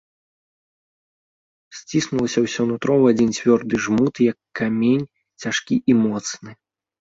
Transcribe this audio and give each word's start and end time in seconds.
Сціснулася 1.79 2.39
ўсё 2.45 2.65
нутро 2.71 2.95
ў 3.03 3.15
адзін 3.15 3.29
цвёрды 3.39 3.75
жмут, 3.89 4.13
як 4.33 4.37
камень, 4.61 5.05
цяжкі 5.47 5.75
і 5.93 5.99
моцны. 6.03 6.51